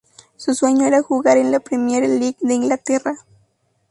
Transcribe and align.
Su 0.35 0.55
sueño 0.55 0.87
era 0.87 1.03
jugar 1.03 1.37
en 1.37 1.51
la 1.51 1.59
Premier 1.59 2.01
League 2.09 2.37
de 2.41 2.55
Inglaterra. 2.55 3.13